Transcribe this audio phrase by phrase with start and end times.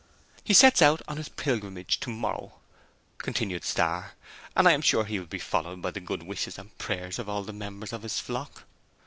[0.43, 2.53] 'He sets out on his pilgrimage tomorrow,'
[3.19, 4.13] concluded Starr,
[4.55, 7.29] 'and I am sure he will be followed by the good wishes and prayers of
[7.29, 8.63] all the members of his flock.'